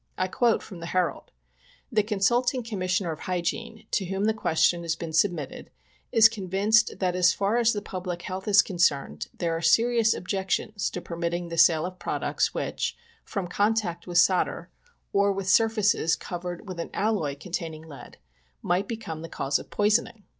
[0.17, 1.29] I quote from the Herald:—
[1.91, 5.69] "The Consulticg Commissioner of Hygiene, to whom the question has been submitted,
[6.11, 10.89] is convinced that, as far as the public health is concerned, there are serious objections
[10.89, 14.71] to permitting the sale of products which, from contact with solder,
[15.13, 18.17] or with surfaces covered with an alloy containing lead,
[18.63, 20.23] might become the cause of poisoning.